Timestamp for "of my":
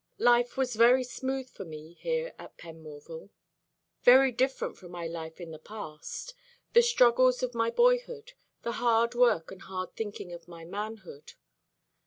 7.43-7.69, 10.33-10.65